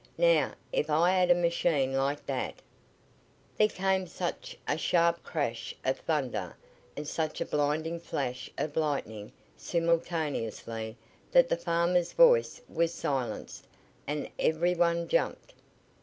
[0.17, 2.55] Now, ef I had a machine like thet"
[3.57, 6.57] There came such a sharp crash of thunder
[6.97, 10.97] and such a blinding flash of lightning simultaneously
[11.33, 13.67] that the farmer's voice was silenced,
[14.07, 15.53] and every one jumped.